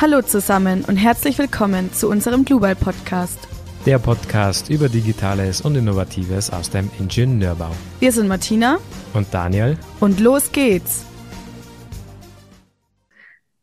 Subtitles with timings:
[0.00, 3.38] Hallo zusammen und herzlich willkommen zu unserem Global Podcast.
[3.84, 7.70] Der Podcast über Digitales und Innovatives aus dem Ingenieurbau.
[7.98, 8.78] Wir sind Martina
[9.12, 11.04] und Daniel und los geht's.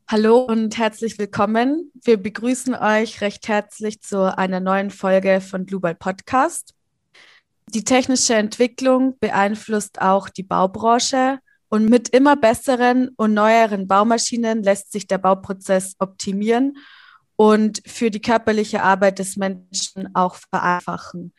[0.08, 1.92] Hallo und herzlich willkommen.
[2.04, 6.76] Wir begrüßen euch recht herzlich zu einer neuen Folge von Global Podcast.
[7.74, 11.40] Die technische Entwicklung beeinflusst auch die Baubranche
[11.70, 16.78] und mit immer besseren und neueren Baumaschinen lässt sich der Bauprozess optimieren
[17.36, 21.34] und für die körperliche Arbeit des Menschen auch vereinfachen.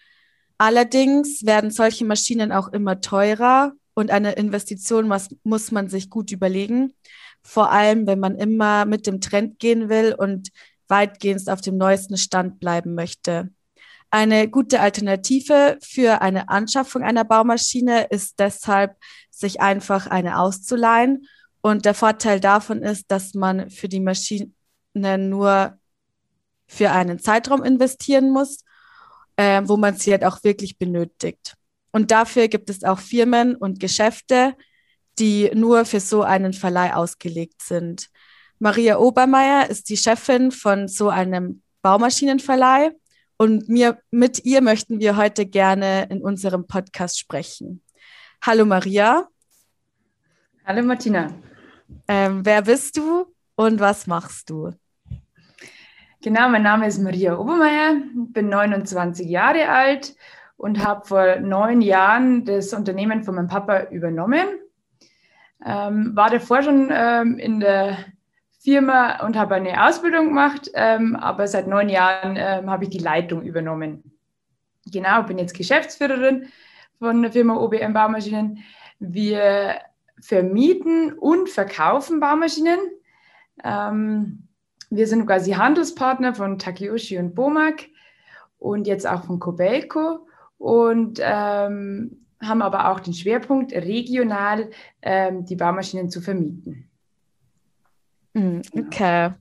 [0.59, 6.31] Allerdings werden solche Maschinen auch immer teurer und eine Investition muss, muss man sich gut
[6.31, 6.93] überlegen,
[7.43, 10.51] vor allem wenn man immer mit dem Trend gehen will und
[10.89, 13.51] weitgehend auf dem neuesten Stand bleiben möchte.
[14.11, 18.97] Eine gute Alternative für eine Anschaffung einer Baumaschine ist deshalb,
[19.31, 21.27] sich einfach eine auszuleihen.
[21.61, 24.51] Und der Vorteil davon ist, dass man für die Maschine
[24.95, 25.79] nur
[26.67, 28.65] für einen Zeitraum investieren muss,
[29.37, 31.55] äh, wo man sie halt auch wirklich benötigt.
[31.91, 34.55] Und dafür gibt es auch Firmen und Geschäfte,
[35.19, 38.09] die nur für so einen Verleih ausgelegt sind.
[38.59, 42.93] Maria Obermeier ist die Chefin von so einem Baumaschinenverleih
[43.39, 47.83] und mir, mit ihr möchten wir heute gerne in unserem Podcast sprechen.
[48.45, 49.29] Hallo Maria.
[50.67, 51.29] Hallo Martina.
[52.09, 54.73] Ähm, wer bist du und was machst du?
[56.21, 60.17] Genau, mein Name ist Maria Obermeier, bin 29 Jahre alt
[60.57, 64.47] und habe vor neun Jahren das Unternehmen von meinem Papa übernommen.
[65.65, 67.99] Ähm, war davor schon ähm, in der
[68.69, 72.99] Firma und habe eine Ausbildung gemacht, ähm, aber seit neun Jahren ähm, habe ich die
[72.99, 74.13] Leitung übernommen.
[74.93, 76.49] Genau, bin jetzt Geschäftsführerin
[76.99, 78.59] von der Firma OBM Baumaschinen.
[78.99, 79.79] Wir
[80.21, 82.79] vermieten und verkaufen Baumaschinen.
[83.65, 84.49] Ähm,
[84.91, 87.87] wir sind quasi Handelspartner von Takeyoshi und Bomak
[88.59, 90.27] und jetzt auch von Kobelco
[90.59, 94.69] und ähm, haben aber auch den Schwerpunkt, regional
[95.01, 96.88] ähm, die Baumaschinen zu vermieten.
[98.39, 99.33] Hm, okay.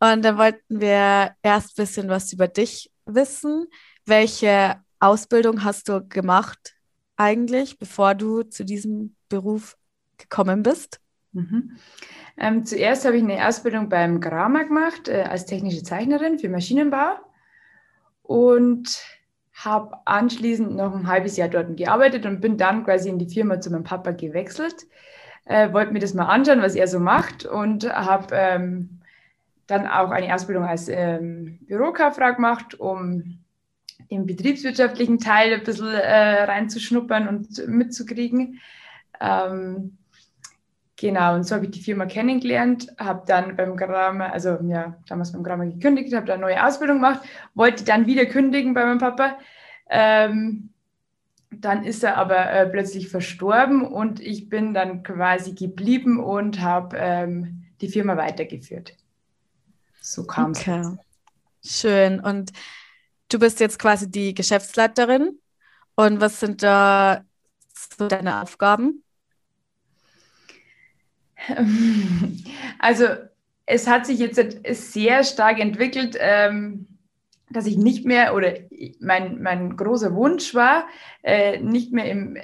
[0.00, 3.66] Und dann wollten wir erst ein bisschen was über dich wissen.
[4.06, 6.74] Welche Ausbildung hast du gemacht
[7.16, 9.76] eigentlich, bevor du zu diesem Beruf
[10.16, 10.98] gekommen bist?
[11.32, 11.76] Mhm.
[12.38, 17.16] Ähm, zuerst habe ich eine Ausbildung beim Grama gemacht äh, als technische Zeichnerin für Maschinenbau
[18.22, 18.98] und
[19.52, 23.60] habe anschließend noch ein halbes Jahr dort gearbeitet und bin dann quasi in die Firma
[23.60, 24.86] zu meinem Papa gewechselt
[25.48, 29.00] äh, wollte mir das mal anschauen, was er so macht und habe ähm,
[29.66, 33.38] dann auch eine Ausbildung als ähm, Bürokauffrau gemacht, um
[34.08, 38.60] im betriebswirtschaftlichen Teil ein bisschen äh, reinzuschnuppern und mitzukriegen.
[39.20, 39.96] Ähm,
[40.96, 45.32] genau, und so habe ich die Firma kennengelernt, habe dann beim Grammar, also ja, damals
[45.32, 47.20] beim Grammar gekündigt, habe da eine neue Ausbildung gemacht,
[47.54, 49.38] wollte dann wieder kündigen bei meinem Papa.
[49.90, 50.70] Ähm,
[51.50, 56.96] dann ist er aber äh, plötzlich verstorben und ich bin dann quasi geblieben und habe
[56.98, 58.96] ähm, die Firma weitergeführt.
[60.00, 60.60] So kam es.
[60.60, 60.96] Okay.
[61.64, 62.20] Schön.
[62.20, 62.52] Und
[63.28, 65.38] du bist jetzt quasi die Geschäftsleiterin.
[65.94, 67.24] Und was sind da
[67.74, 69.02] so deine Aufgaben?
[72.80, 73.06] Also
[73.66, 76.16] es hat sich jetzt sehr stark entwickelt.
[76.18, 76.97] Ähm,
[77.50, 78.54] dass ich nicht mehr oder
[79.00, 80.86] mein, mein großer Wunsch war,
[81.22, 82.36] äh, nicht mehr im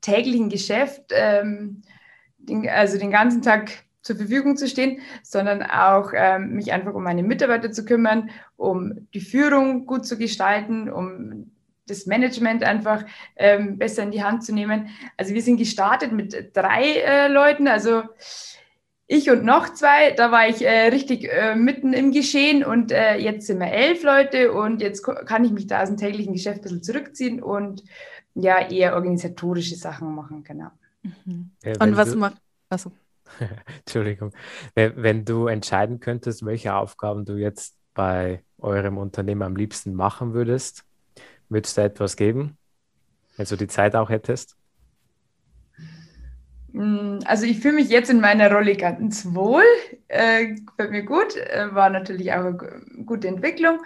[0.00, 1.82] täglichen Geschäft, ähm,
[2.38, 3.70] den, also den ganzen Tag
[4.02, 9.06] zur Verfügung zu stehen, sondern auch ähm, mich einfach um meine Mitarbeiter zu kümmern, um
[9.12, 11.50] die Führung gut zu gestalten, um
[11.86, 13.04] das Management einfach
[13.36, 14.88] ähm, besser in die Hand zu nehmen.
[15.16, 18.02] Also wir sind gestartet mit drei äh, Leuten, also
[19.10, 23.16] ich und noch zwei, da war ich äh, richtig äh, mitten im Geschehen und äh,
[23.16, 26.58] jetzt sind wir elf Leute und jetzt kann ich mich da aus dem täglichen Geschäft
[26.58, 27.82] ein bisschen zurückziehen und
[28.34, 30.70] ja, eher organisatorische Sachen machen, genau.
[31.02, 31.50] Mhm.
[31.64, 32.36] und was macht,
[32.68, 32.92] also.
[33.86, 34.32] Entschuldigung,
[34.74, 40.34] wenn, wenn du entscheiden könntest, welche Aufgaben du jetzt bei eurem Unternehmen am liebsten machen
[40.34, 40.84] würdest,
[41.48, 42.58] würdest du etwas geben,
[43.38, 44.57] wenn du die Zeit auch hättest?
[46.78, 49.64] Mm, also ich fühle mich jetzt in meiner Rolle ganz wohl,
[50.06, 52.56] äh, gefällt mir gut, äh, war natürlich auch eine
[53.04, 53.80] gute Entwicklung.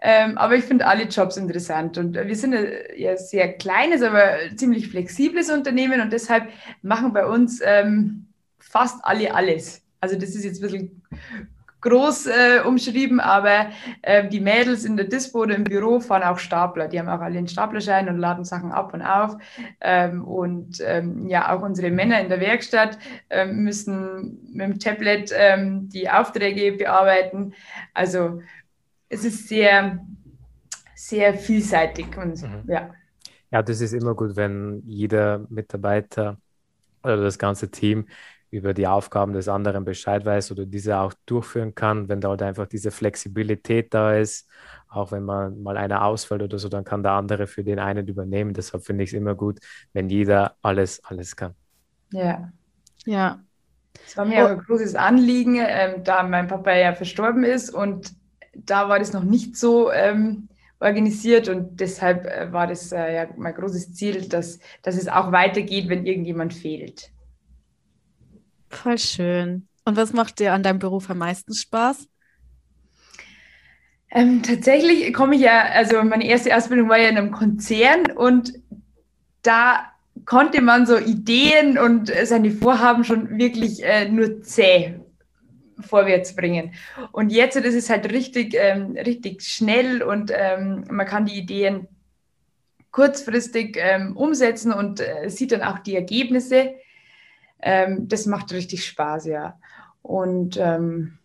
[0.00, 2.54] Ähm, aber ich finde alle Jobs interessant und wir sind
[2.96, 6.48] ja sehr kleines, aber ziemlich flexibles Unternehmen und deshalb
[6.82, 8.26] machen bei uns ähm,
[8.58, 9.82] fast alle alles.
[10.00, 11.02] Also das ist jetzt ein bisschen
[11.80, 13.66] groß äh, umschrieben, aber
[14.02, 16.88] äh, die Mädels in der Dispo oder im Büro fahren auch Stapler.
[16.88, 19.36] Die haben auch alle den Staplerschein und laden Sachen ab und auf.
[19.80, 22.98] Ähm, und ähm, ja, auch unsere Männer in der Werkstatt
[23.30, 27.54] ähm, müssen mit dem Tablet ähm, die Aufträge bearbeiten.
[27.94, 28.40] Also
[29.08, 30.04] es ist sehr,
[30.94, 32.64] sehr vielseitig und mhm.
[32.66, 32.90] ja.
[33.52, 36.38] Ja, das ist immer gut, wenn jeder Mitarbeiter
[37.04, 38.06] oder das ganze Team
[38.50, 42.42] über die Aufgaben des anderen Bescheid weiß oder diese auch durchführen kann, wenn da halt
[42.42, 44.48] einfach diese Flexibilität da ist,
[44.88, 48.06] auch wenn man mal einer ausfällt oder so, dann kann der andere für den einen
[48.06, 48.54] übernehmen.
[48.54, 49.58] Deshalb finde ich es immer gut,
[49.92, 51.54] wenn jeder alles, alles kann.
[52.12, 52.52] Ja.
[53.04, 53.40] Ja.
[54.06, 54.46] Es war mir oh.
[54.46, 58.12] auch ein großes Anliegen, ähm, da mein Papa ja verstorben ist und
[58.54, 60.48] da war das noch nicht so ähm,
[60.80, 65.32] organisiert und deshalb äh, war das äh, ja mein großes Ziel, dass, dass es auch
[65.32, 67.10] weitergeht, wenn irgendjemand fehlt.
[68.68, 69.68] Voll schön.
[69.84, 72.08] Und was macht dir an deinem Beruf am meisten Spaß?
[74.10, 78.52] Ähm, tatsächlich komme ich ja, also meine erste Ausbildung war ja in einem Konzern und
[79.42, 79.92] da
[80.24, 84.94] konnte man so Ideen und seine Vorhaben schon wirklich äh, nur zäh
[85.80, 86.72] vorwärts bringen.
[87.12, 91.86] Und jetzt ist es halt richtig, ähm, richtig schnell und ähm, man kann die Ideen
[92.90, 96.74] kurzfristig ähm, umsetzen und äh, sieht dann auch die Ergebnisse.
[97.60, 99.58] Ähm, das macht richtig Spaß, ja.
[100.02, 101.18] Und ähm,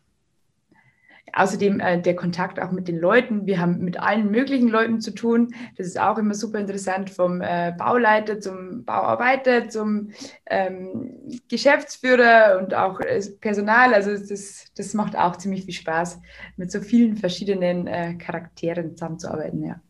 [1.34, 3.46] Außerdem äh, der Kontakt auch mit den Leuten.
[3.46, 5.54] Wir haben mit allen möglichen Leuten zu tun.
[5.78, 10.10] Das ist auch immer super interessant, vom äh, Bauleiter zum Bauarbeiter, zum
[10.46, 13.94] ähm, Geschäftsführer und auch äh, Personal.
[13.94, 16.20] Also das, das macht auch ziemlich viel Spaß,
[16.58, 19.64] mit so vielen verschiedenen äh, Charakteren zusammenzuarbeiten.
[19.64, 19.82] Ja.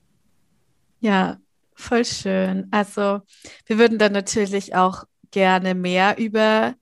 [0.99, 1.38] ja,
[1.73, 2.67] voll schön.
[2.71, 3.21] Also
[3.65, 6.75] wir würden dann natürlich auch gerne mehr über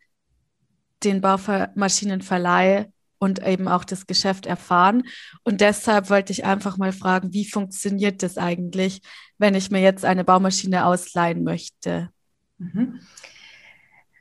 [1.04, 5.04] den Baumaschinenverleih und eben auch das Geschäft erfahren.
[5.44, 9.02] Und deshalb wollte ich einfach mal fragen, wie funktioniert das eigentlich,
[9.38, 12.10] wenn ich mir jetzt eine Baumaschine ausleihen möchte?
[12.58, 13.00] Mhm.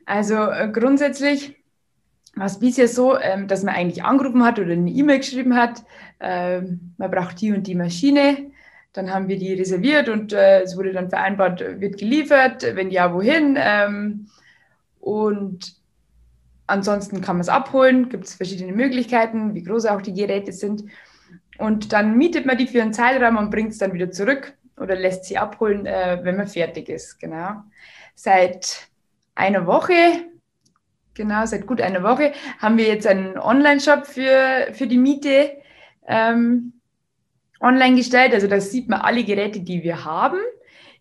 [0.05, 1.55] Also äh, grundsätzlich
[2.35, 5.83] war es bisher so, ähm, dass man eigentlich angerufen hat oder eine E-Mail geschrieben hat,
[6.19, 8.51] äh, man braucht die und die Maschine.
[8.93, 13.13] Dann haben wir die reserviert und äh, es wurde dann vereinbart, wird geliefert, wenn ja,
[13.13, 13.55] wohin.
[13.57, 14.27] Ähm,
[14.99, 15.79] und
[16.69, 20.83] Ansonsten kann man es abholen, gibt es verschiedene Möglichkeiten, wie groß auch die Geräte sind.
[21.57, 24.95] Und dann mietet man die für einen Zeitraum und bringt es dann wieder zurück oder
[24.95, 27.19] lässt sie abholen, äh, wenn man fertig ist.
[27.19, 27.63] Genau.
[28.13, 28.87] Seit
[29.33, 29.93] einer Woche,
[31.15, 35.53] genau, seit gut einer Woche, haben wir jetzt einen Online-Shop für, für die Miete
[36.07, 36.73] ähm,
[37.59, 38.33] online gestellt.
[38.33, 40.39] Also da sieht man alle Geräte, die wir haben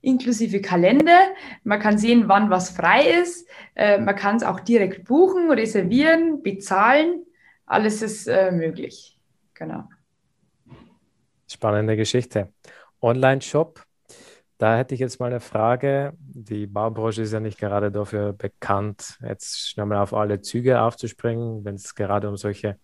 [0.01, 1.19] inklusive Kalender.
[1.65, 3.49] Man kann sehen, wann was frei ist.
[3.75, 7.25] Äh, man kann es auch direkt buchen, reservieren, bezahlen.
[7.67, 9.19] Alles ist äh, möglich.
[9.55, 9.89] Genau.
[11.51, 12.53] Spannende Geschichte.
[13.01, 13.83] Online-Shop.
[14.59, 16.15] Da hätte ich jetzt mal eine Frage.
[16.19, 21.65] Die Baubranche ist ja nicht gerade dafür bekannt, jetzt schnell mal auf alle Züge aufzuspringen,
[21.65, 22.77] wenn es gerade um solche,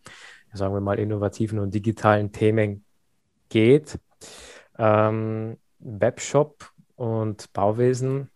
[0.52, 2.84] sagen wir mal, innovativen und digitalen Themen
[3.48, 3.98] geht.
[4.78, 8.30] Ähm, Webshop und Bauwesen.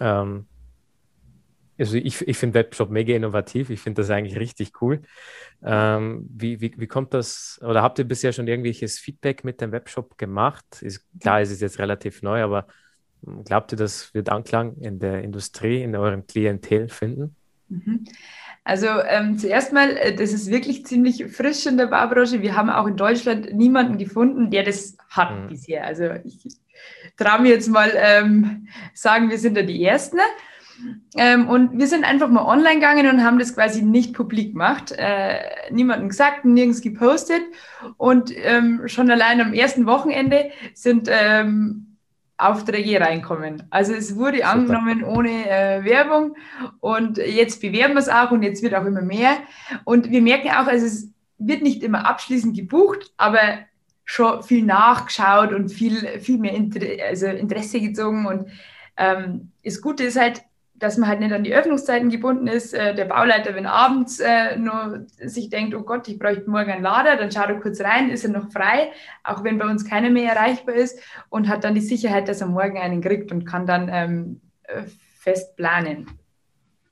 [0.00, 0.46] Ähm,
[1.78, 3.70] also ich, ich finde Webshop mega innovativ.
[3.70, 5.02] Ich finde das eigentlich richtig cool.
[5.62, 9.72] Ähm, wie, wie, wie kommt das, oder habt ihr bisher schon irgendwelches Feedback mit dem
[9.72, 10.64] Webshop gemacht?
[10.80, 12.66] Ist, klar, es ist jetzt relativ neu, aber
[13.44, 17.36] glaubt ihr, das wird Anklang in der Industrie, in eurem Klientel finden?
[17.68, 18.06] Mhm.
[18.66, 22.42] Also ähm, zuerst mal, äh, das ist wirklich ziemlich frisch in der Baubranche.
[22.42, 25.48] Wir haben auch in Deutschland niemanden gefunden, der das hat mhm.
[25.48, 25.86] bisher.
[25.86, 26.48] Also ich
[27.16, 30.18] traue mir jetzt mal ähm, sagen, wir sind da die Ersten.
[31.16, 34.92] Ähm, und wir sind einfach mal online gegangen und haben das quasi nicht publik gemacht.
[34.98, 35.38] Äh,
[35.70, 37.42] niemandem gesagt, nirgends gepostet.
[37.96, 41.95] Und ähm, schon allein am ersten Wochenende sind ähm,
[42.38, 43.64] Aufträge reinkommen.
[43.70, 44.50] Also es wurde Super.
[44.50, 46.36] angenommen ohne äh, Werbung
[46.80, 49.38] und jetzt bewerben wir es auch und jetzt wird auch immer mehr.
[49.84, 53.40] Und wir merken auch, also es wird nicht immer abschließend gebucht, aber
[54.04, 58.26] schon viel nachgeschaut und viel, viel mehr Inter also Interesse gezogen.
[58.26, 58.48] Und
[58.96, 60.42] ähm, das Gute ist halt,
[60.78, 62.74] dass man halt nicht an die Öffnungszeiten gebunden ist.
[62.74, 66.82] Äh, der Bauleiter, wenn abends äh, nur sich denkt, oh Gott, ich bräuchte morgen einen
[66.82, 68.90] Lader, dann schaut er kurz rein, ist er noch frei,
[69.24, 72.48] auch wenn bei uns keiner mehr erreichbar ist und hat dann die Sicherheit, dass er
[72.48, 74.82] morgen einen kriegt und kann dann ähm, äh,
[75.18, 76.06] fest planen.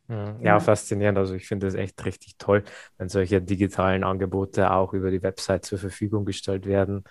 [0.08, 1.16] Ja, ja, faszinierend.
[1.16, 2.62] Also ich finde es echt richtig toll,
[2.98, 7.04] wenn solche digitalen Angebote auch über die Website zur Verfügung gestellt werden.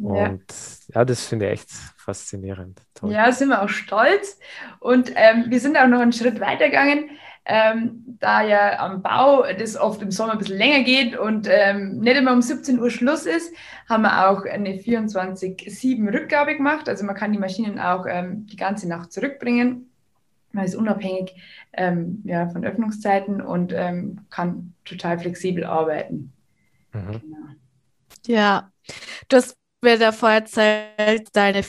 [0.00, 0.44] Und
[0.88, 2.80] ja, ja das finde ich echt faszinierend.
[2.94, 3.12] Toll.
[3.12, 4.38] Ja, sind wir auch stolz.
[4.78, 7.10] Und ähm, wir sind auch noch einen Schritt weiter gegangen.
[7.46, 11.98] ähm, da ja am Bau das oft im Sommer ein bisschen länger geht und ähm,
[11.98, 13.52] nicht immer um 17 Uhr Schluss ist,
[13.88, 16.88] haben wir auch eine 24-7 Rückgabe gemacht.
[16.88, 19.90] Also man kann die Maschinen auch ähm, die ganze Nacht zurückbringen.
[20.52, 21.34] Man ist unabhängig
[21.72, 26.32] ähm, ja, von Öffnungszeiten und ähm, kann total flexibel arbeiten.
[26.92, 27.20] Mhm.
[27.20, 27.36] Genau.
[28.26, 28.70] Ja,
[29.28, 31.64] du hast mir davor erzählt, deine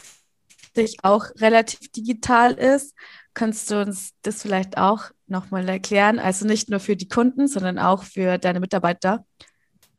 [0.73, 2.95] sich auch relativ digital ist.
[3.33, 6.19] Kannst du uns das vielleicht auch nochmal erklären?
[6.19, 9.25] Also nicht nur für die Kunden, sondern auch für deine Mitarbeiter.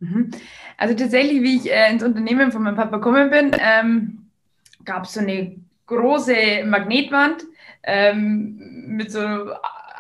[0.01, 0.31] Mhm.
[0.77, 4.31] Also tatsächlich, wie ich äh, ins Unternehmen von meinem Papa gekommen bin, ähm,
[4.85, 7.45] gab es so eine große Magnetwand
[7.83, 9.21] ähm, mit so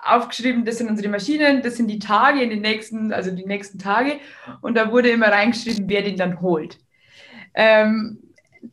[0.05, 3.79] aufgeschrieben, das sind unsere Maschinen, das sind die Tage in den nächsten, also die nächsten
[3.79, 4.19] Tage.
[4.61, 6.79] Und da wurde immer reingeschrieben, wer den dann holt.
[7.55, 8.19] Ähm,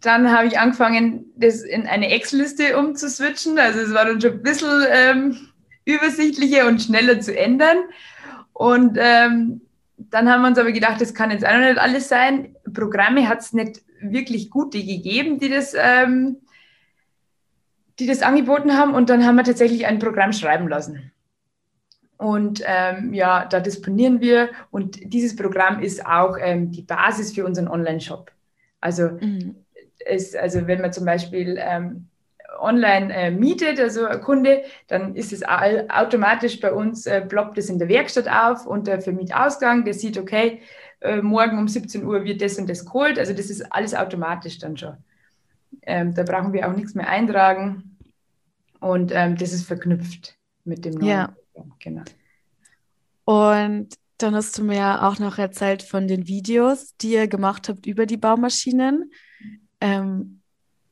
[0.02, 3.58] dann habe ich angefangen, das in eine Excel-Liste umzuswitchen.
[3.58, 5.38] Also es war dann schon ein bisschen ähm,
[5.86, 7.78] übersichtlicher und schneller zu ändern.
[8.54, 9.62] Und ähm,
[9.98, 12.56] dann haben wir uns aber gedacht, das kann jetzt auch noch nicht alles sein.
[12.74, 16.38] Programme hat es nicht wirklich gute gegeben, die das, ähm,
[18.00, 18.94] die das angeboten haben.
[18.94, 21.12] Und dann haben wir tatsächlich ein Programm schreiben lassen.
[22.18, 24.50] Und ähm, ja, da disponieren wir.
[24.72, 28.32] Und dieses Programm ist auch ähm, die Basis für unseren Online-Shop.
[28.82, 29.56] Also mhm
[30.08, 32.08] ist, also wenn man zum Beispiel ähm,
[32.60, 37.70] online äh, mietet, also ein Kunde, dann ist es automatisch bei uns, äh, ploppt es
[37.70, 40.62] in der Werkstatt auf unter Vermietausgang, der sieht, okay,
[41.02, 44.58] äh, morgen um 17 Uhr wird das und das geholt, also das ist alles automatisch
[44.58, 44.98] dann schon.
[45.84, 47.98] Ähm, da brauchen wir auch nichts mehr eintragen
[48.80, 51.08] und ähm, das ist verknüpft mit dem neuen.
[51.08, 51.36] Ja.
[51.80, 52.04] Genau.
[53.26, 57.86] Und dann hast du mir auch noch erzählt von den Videos, die ihr gemacht habt
[57.86, 59.12] über die Baumaschinen.
[59.82, 60.42] Ähm,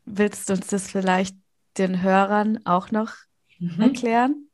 [0.05, 1.35] willst du uns das vielleicht
[1.77, 3.13] den Hörern auch noch
[3.59, 3.81] mhm.
[3.81, 4.47] erklären?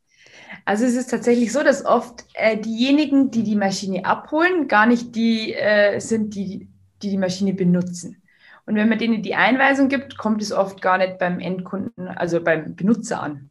[0.65, 5.15] Also es ist tatsächlich so, dass oft äh, diejenigen, die die Maschine abholen, gar nicht
[5.15, 6.69] die äh, sind, die,
[7.01, 8.21] die die Maschine benutzen.
[8.65, 12.41] Und wenn man denen die Einweisung gibt, kommt es oft gar nicht beim Endkunden, also
[12.41, 13.49] beim Benutzer an.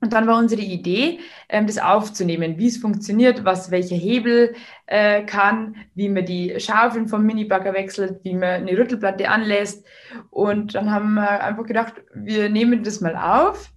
[0.00, 4.54] Und dann war unsere Idee, ähm, das aufzunehmen, wie es funktioniert, was welcher Hebel
[4.86, 9.86] äh, kann, wie man die Schaufeln vom Minibagger wechselt, wie man eine Rüttelplatte anlässt.
[10.30, 13.72] Und dann haben wir einfach gedacht, wir nehmen das mal auf.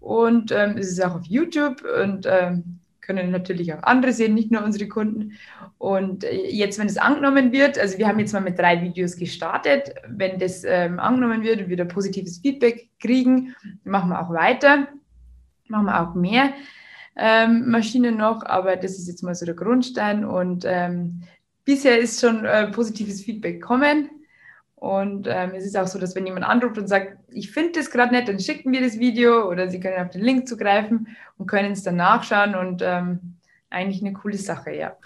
[0.00, 4.52] Und ähm, es ist auch auf YouTube und ähm, können natürlich auch andere sehen, nicht
[4.52, 5.32] nur unsere Kunden.
[5.78, 9.16] Und äh, jetzt, wenn es angenommen wird, also wir haben jetzt mal mit drei Videos
[9.16, 14.30] gestartet, wenn das ähm, angenommen wird und wir da positives Feedback kriegen, machen wir auch
[14.30, 14.86] weiter
[15.70, 16.52] machen wir auch mehr
[17.18, 21.22] ähm, Maschinen noch, aber das ist jetzt mal so der Grundstein und ähm,
[21.64, 24.08] bisher ist schon äh, positives Feedback gekommen.
[24.76, 27.90] Und ähm, es ist auch so, dass wenn jemand anruft und sagt, ich finde das
[27.90, 31.48] gerade nicht, dann schicken wir das Video oder Sie können auf den Link zugreifen und
[31.48, 33.34] können es dann nachschauen und ähm,
[33.70, 34.96] eigentlich eine coole Sache, ja.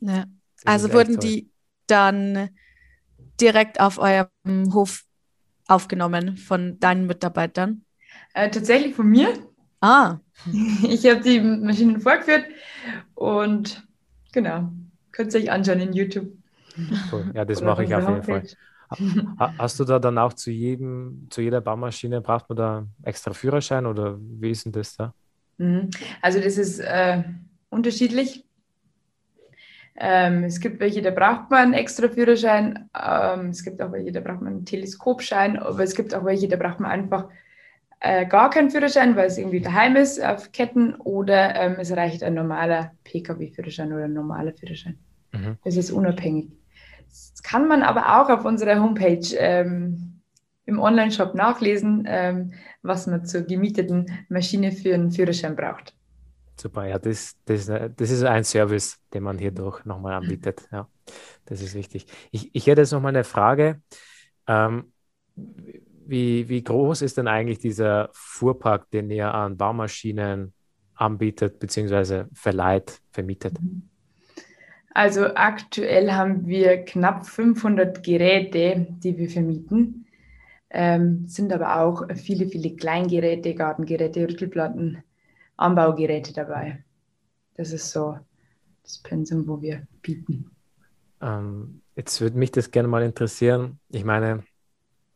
[0.00, 0.24] ja.
[0.64, 1.48] Also wurden die
[1.86, 2.50] dann
[3.40, 5.04] direkt auf eurem Hof
[5.68, 7.84] aufgenommen von deinen Mitarbeitern?
[8.34, 9.32] Äh, tatsächlich von mir.
[9.84, 10.18] Ah.
[10.88, 12.46] Ich habe die Maschinen vorgeführt
[13.14, 13.86] und
[14.32, 14.70] genau,
[15.12, 16.32] könnt ihr euch anschauen in YouTube.
[17.12, 17.30] Cool.
[17.34, 18.42] Ja, das mache ich auf jeden Fall.
[19.58, 23.86] Hast du da dann auch zu jedem, zu jeder Baumaschine, braucht man da extra Führerschein
[23.86, 25.12] oder wie ist denn das da?
[25.58, 25.90] Mhm.
[26.22, 27.22] Also das ist äh,
[27.68, 28.44] unterschiedlich.
[29.96, 32.88] Ähm, es gibt welche, da braucht man einen extra Führerschein.
[32.94, 36.48] Ähm, es gibt auch welche, da braucht man einen Teleskopschein, aber es gibt auch welche,
[36.48, 37.28] da braucht man einfach
[38.00, 42.22] äh, gar keinen Führerschein, weil es irgendwie daheim ist auf Ketten oder ähm, es reicht
[42.22, 44.98] ein normaler Pkw-Führerschein oder ein normaler Führerschein.
[45.32, 45.58] Mhm.
[45.64, 46.50] Das ist unabhängig.
[47.08, 50.20] Das kann man aber auch auf unserer Homepage ähm,
[50.66, 55.94] im Online-Shop nachlesen, ähm, was man zur gemieteten Maschine für einen Führerschein braucht.
[56.56, 60.68] Super, ja, das, das, das ist ein Service, den man hierdurch nochmal anbietet.
[60.70, 60.88] Ja,
[61.46, 62.06] das ist wichtig.
[62.30, 63.82] Ich, ich hätte jetzt nochmal eine Frage.
[64.46, 64.92] Ähm,
[66.06, 70.52] wie, wie groß ist denn eigentlich dieser Fuhrpark, den ihr an Baumaschinen
[70.94, 72.24] anbietet bzw.
[72.32, 73.58] verleiht, vermietet?
[74.94, 80.06] Also aktuell haben wir knapp 500 Geräte, die wir vermieten.
[80.70, 85.02] Ähm, sind aber auch viele, viele Kleingeräte, Gartengeräte, Rüttelplatten,
[85.56, 86.84] Anbaugeräte dabei.
[87.54, 88.18] Das ist so
[88.82, 90.50] das Pensum, wo wir bieten.
[91.20, 93.78] Ähm, jetzt würde mich das gerne mal interessieren.
[93.88, 94.44] Ich meine,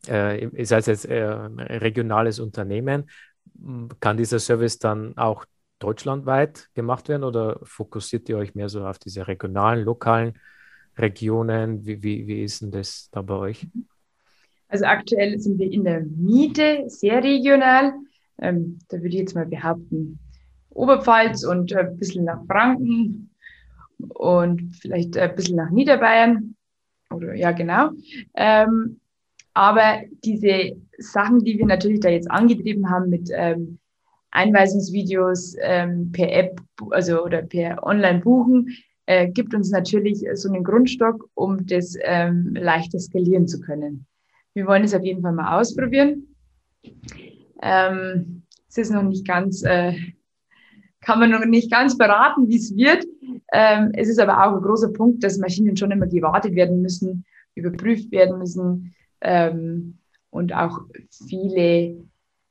[0.08, 3.10] äh, ihr seid jetzt äh, regionales Unternehmen.
[4.00, 5.44] Kann dieser Service dann auch
[5.78, 10.38] deutschlandweit gemacht werden oder fokussiert ihr euch mehr so auf diese regionalen, lokalen
[10.96, 11.84] Regionen?
[11.84, 13.66] Wie, wie, wie ist denn das da bei euch?
[14.68, 17.94] Also aktuell sind wir in der Miete sehr regional.
[18.40, 20.18] Ähm, da würde ich jetzt mal behaupten,
[20.70, 23.30] Oberpfalz und ein bisschen nach Franken
[23.98, 26.54] und vielleicht ein bisschen nach Niederbayern.
[27.10, 27.90] Oder ja, genau.
[28.36, 29.00] Ähm,
[29.58, 33.80] aber diese Sachen, die wir natürlich da jetzt angetrieben haben mit ähm,
[34.30, 36.60] Einweisungsvideos ähm, per App,
[36.90, 38.68] also oder per Online-Buchen,
[39.06, 44.06] äh, gibt uns natürlich so einen Grundstock, um das ähm, leichter skalieren zu können.
[44.54, 46.36] Wir wollen es auf jeden Fall mal ausprobieren.
[47.60, 49.92] Ähm, es ist noch nicht ganz, äh,
[51.00, 53.04] kann man noch nicht ganz beraten, wie es wird.
[53.52, 57.24] Ähm, es ist aber auch ein großer Punkt, dass Maschinen schon immer gewartet werden müssen,
[57.56, 59.98] überprüft werden müssen ähm,
[60.30, 62.04] und auch viele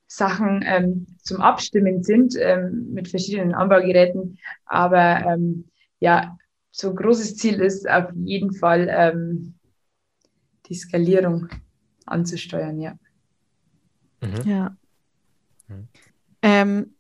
[0.08, 4.40] Sachen ähm, zum Abstimmen sind ähm, mit verschiedenen Anbaugeräten.
[4.66, 5.66] Aber ähm,
[6.00, 6.38] ja,
[6.72, 9.56] so ein großes Ziel ist auf jeden Fall ähm,
[10.68, 11.50] die Skalierung
[12.06, 12.98] anzusteuern, ja.
[14.22, 14.50] Mhm.
[14.50, 14.78] Ja.
[15.68, 15.88] Mhm.
[16.42, 16.96] Ähm,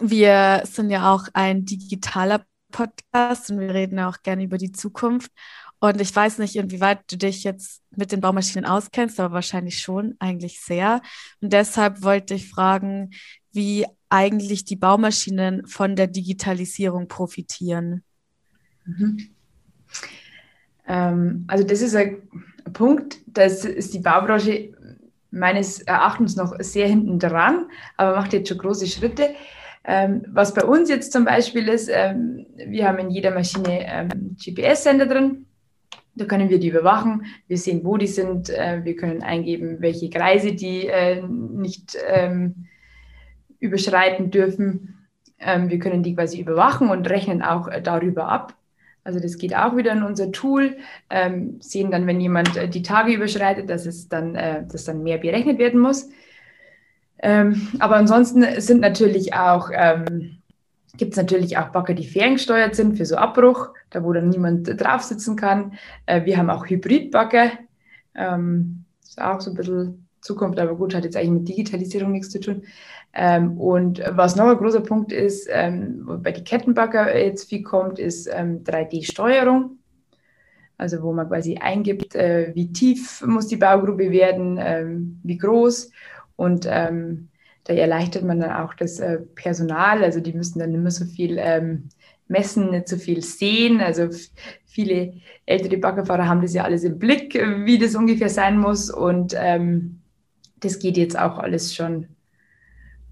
[0.00, 2.44] wir sind ja auch ein digitaler
[2.74, 5.30] Podcast und wir reden auch gerne über die Zukunft.
[5.78, 10.16] Und ich weiß nicht, inwieweit du dich jetzt mit den Baumaschinen auskennst, aber wahrscheinlich schon,
[10.18, 11.00] eigentlich sehr.
[11.40, 13.10] Und deshalb wollte ich fragen,
[13.52, 18.02] wie eigentlich die Baumaschinen von der Digitalisierung profitieren.
[18.84, 19.34] Mhm.
[20.88, 22.28] Ähm, also das ist ein
[22.72, 24.72] Punkt, das ist die Baubranche
[25.30, 27.66] meines Erachtens noch sehr hinten dran,
[27.96, 29.34] aber macht jetzt schon große Schritte.
[29.86, 34.36] Ähm, was bei uns jetzt zum Beispiel ist, ähm, wir haben in jeder Maschine ähm,
[34.42, 35.46] GPS-Sender drin.
[36.14, 37.26] Da können wir die überwachen.
[37.48, 38.48] Wir sehen, wo die sind.
[38.48, 42.66] Äh, wir können eingeben, welche Kreise die äh, nicht ähm,
[43.58, 45.06] überschreiten dürfen.
[45.38, 48.54] Ähm, wir können die quasi überwachen und rechnen auch äh, darüber ab.
[49.02, 50.78] Also das geht auch wieder in unser Tool,
[51.10, 55.02] ähm, sehen dann, wenn jemand äh, die Tage überschreitet, dass es dann, äh, dass dann
[55.02, 56.08] mehr berechnet werden muss.
[57.20, 60.38] Ähm, aber ansonsten sind natürlich auch, ähm,
[60.96, 64.80] gibt es natürlich auch Bagger, die ferngesteuert sind für so Abbruch, da wo dann niemand
[64.80, 65.72] drauf sitzen kann.
[66.06, 67.52] Äh, wir haben auch Hybridbagger,
[68.14, 72.30] ähm, ist auch so ein bisschen Zukunft, aber gut, hat jetzt eigentlich mit Digitalisierung nichts
[72.30, 72.62] zu tun.
[73.12, 77.98] Ähm, und was noch ein großer Punkt ist, ähm, bei die Kettenbagger jetzt viel kommt,
[77.98, 79.78] ist ähm, 3D-Steuerung.
[80.76, 85.90] Also wo man quasi eingibt, äh, wie tief muss die Baugrube werden, ähm, wie groß.
[86.36, 87.28] Und ähm,
[87.64, 90.04] da erleichtert man dann auch das äh, Personal.
[90.04, 91.88] Also die müssen dann nicht mehr so viel ähm,
[92.28, 93.80] messen, nicht so viel sehen.
[93.80, 94.08] Also
[94.66, 95.14] viele
[95.46, 98.90] ältere Baggerfahrer haben das ja alles im Blick, wie das ungefähr sein muss.
[98.90, 102.08] Und das geht jetzt auch alles schon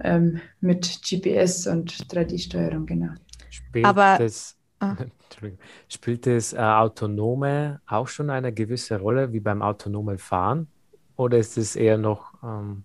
[0.03, 3.13] ähm, mit GPS und 3D-Steuerung, genau.
[3.51, 4.97] Spielt Aber das, ah.
[5.89, 10.69] spielt das äh, Autonome auch schon eine gewisse Rolle wie beim autonomen Fahren?
[11.17, 12.85] Oder ist es eher noch ähm,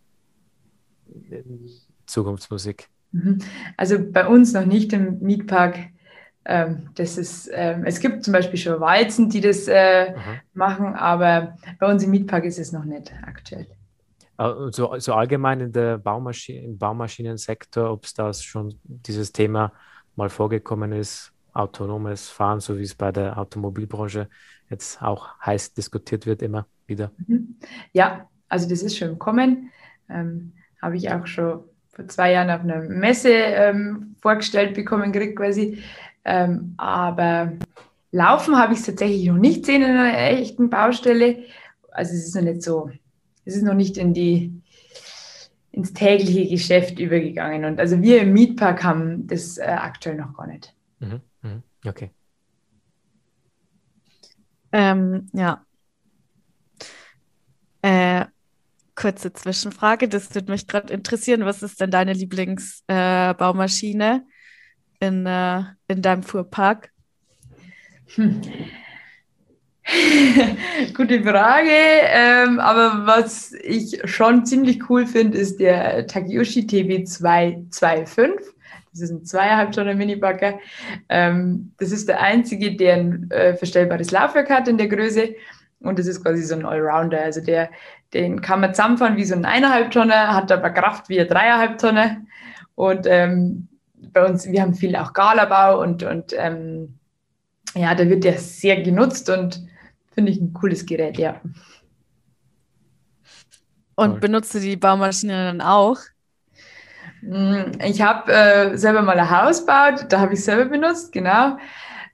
[2.05, 2.89] Zukunftsmusik?
[3.11, 3.39] Mhm.
[3.75, 5.77] Also bei uns noch nicht im Mietpark.
[6.45, 10.13] Ähm, das ist, ähm, es gibt zum Beispiel schon Walzen, die das äh,
[10.53, 13.67] machen, aber bei uns im Mietpark ist es noch nicht aktuell.
[14.69, 19.73] So, so allgemein in der Baumaschine, im Baumaschinensektor, ob es da schon dieses Thema
[20.15, 24.29] mal vorgekommen ist, autonomes Fahren, so wie es bei der Automobilbranche
[24.69, 27.11] jetzt auch heiß diskutiert wird, immer wieder.
[27.25, 27.55] Mhm.
[27.93, 29.71] Ja, also das ist schon im Kommen.
[30.07, 35.37] Ähm, Habe ich auch schon vor zwei Jahren auf einer Messe ähm, vorgestellt bekommen, gekriegt
[35.37, 35.81] quasi.
[36.25, 37.53] Ähm, aber
[38.11, 41.43] laufen habe ich es tatsächlich noch nicht gesehen in einer echten Baustelle.
[41.91, 42.91] Also es ist noch nicht so
[43.47, 44.61] es ist noch nicht in die,
[45.71, 47.63] ins tägliche Geschäft übergegangen.
[47.63, 50.75] Und also wir im Mietpark haben das äh, aktuell noch gar nicht.
[50.99, 52.11] Mhm, mhm, okay.
[54.73, 55.65] Ähm, ja.
[57.81, 58.25] Äh,
[58.97, 61.45] kurze Zwischenfrage, das würde mich gerade interessieren.
[61.45, 64.25] Was ist denn deine Lieblingsbaumaschine
[64.99, 66.91] äh, in, äh, in deinem Fuhrpark?
[68.15, 68.41] Hm.
[70.93, 71.69] Gute Frage.
[71.69, 78.31] Ähm, aber was ich schon ziemlich cool finde, ist der Takeyoshi TB225.
[78.91, 80.59] Das ist ein zweieinhalb Tonnen Mini-Bagger.
[81.07, 85.35] Ähm, das ist der einzige, der ein äh, verstellbares Laufwerk hat in der Größe.
[85.79, 87.21] Und das ist quasi so ein Allrounder.
[87.21, 87.69] Also der,
[88.13, 91.77] den kann man zusammenfahren wie so ein eineinhalb Tonner, hat aber Kraft wie ein dreieinhalb
[91.77, 92.17] Tonner.
[92.75, 93.67] Und ähm,
[94.13, 96.99] bei uns, wir haben viel auch Galabau und, und ähm,
[97.75, 99.67] ja, da wird der sehr genutzt und
[100.17, 101.39] Finde ich ein cooles Gerät, ja.
[103.93, 105.99] Und benutzt du die Baumaschine dann auch?
[107.21, 111.59] Mm, ich habe äh, selber mal ein Haus gebaut, da habe ich selber benutzt, genau.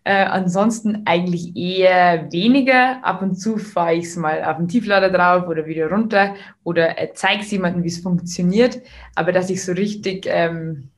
[0.06, 3.04] Äh, ansonsten eigentlich eher weniger.
[3.06, 7.00] Ab und zu fahre ich es mal auf den Tieflader drauf oder wieder runter oder
[7.02, 8.82] äh, zeige es jemandem, wie es funktioniert.
[9.16, 10.90] Aber dass ich so richtig ähm,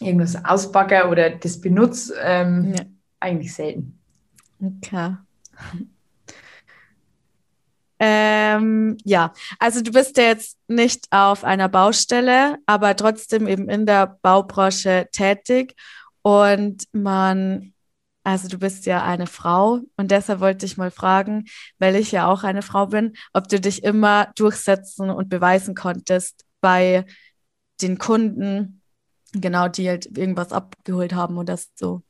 [0.00, 2.84] irgendwas auspacke oder das benutze, ähm, ja.
[3.20, 3.98] eigentlich selten.
[4.62, 5.16] Okay.
[7.98, 13.86] Ähm, ja, also du bist ja jetzt nicht auf einer Baustelle, aber trotzdem eben in
[13.86, 15.74] der Baubranche tätig.
[16.22, 17.72] Und man,
[18.26, 21.44] also du bist ja eine Frau und deshalb wollte ich mal fragen,
[21.78, 26.44] weil ich ja auch eine Frau bin, ob du dich immer durchsetzen und beweisen konntest
[26.60, 27.04] bei
[27.80, 28.82] den Kunden,
[29.32, 32.02] genau, die halt irgendwas abgeholt haben oder so.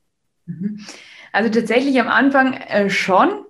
[0.47, 0.81] Mhm.
[1.33, 3.45] Also tatsächlich am Anfang äh, schon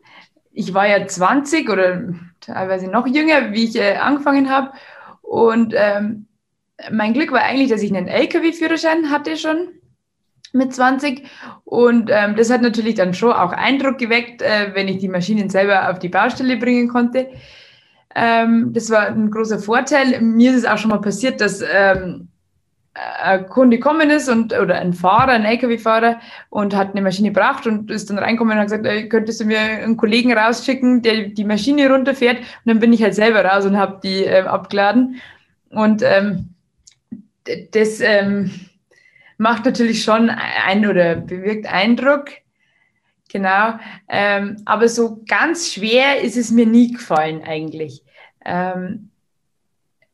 [0.56, 4.72] ich war ja 20 oder teilweise noch jünger, wie ich äh, angefangen habe.
[5.20, 6.28] Und ähm,
[6.90, 9.68] mein Glück war eigentlich, dass ich einen LKW-Führerschein hatte schon
[10.52, 11.24] mit 20.
[11.64, 15.50] Und ähm, das hat natürlich dann schon auch Eindruck geweckt, äh, wenn ich die Maschinen
[15.50, 17.28] selber auf die Baustelle bringen konnte.
[18.14, 20.20] Ähm, das war ein großer Vorteil.
[20.20, 22.28] Mir ist es auch schon mal passiert, dass ähm,
[23.22, 27.66] ein Kunde gekommen ist und oder ein Fahrer, ein LKW-Fahrer und hat eine Maschine gebracht
[27.66, 31.28] und ist dann reinkommen und hat gesagt, ey, könntest du mir einen Kollegen rausschicken, der
[31.28, 35.20] die Maschine runterfährt und dann bin ich halt selber raus und habe die äh, abgeladen
[35.70, 36.54] und ähm,
[37.72, 38.50] das ähm,
[39.38, 42.30] macht natürlich schon ein oder bewirkt Eindruck,
[43.30, 48.02] genau, ähm, aber so ganz schwer ist es mir nie gefallen eigentlich.
[48.44, 49.10] Ähm,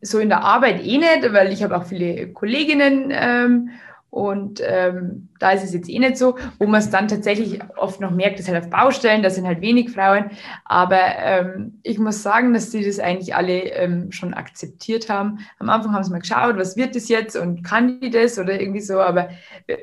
[0.00, 3.70] so in der Arbeit eh nicht, weil ich habe auch viele Kolleginnen ähm,
[4.12, 7.98] und ähm, da ist es jetzt eh nicht so, wo man es dann tatsächlich oft
[7.98, 10.30] noch merkt, dass halt auf Baustellen, da sind halt wenig Frauen.
[10.66, 15.38] Aber ähm, ich muss sagen, dass die das eigentlich alle ähm, schon akzeptiert haben.
[15.58, 18.60] Am Anfang haben sie mal geschaut, was wird das jetzt und kann die das oder
[18.60, 19.00] irgendwie so.
[19.00, 19.30] Aber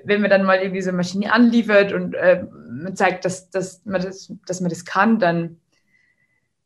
[0.04, 3.84] wenn man dann mal irgendwie so eine Maschine anliefert und äh, man zeigt, dass, dass,
[3.84, 5.58] man das, dass man das kann, dann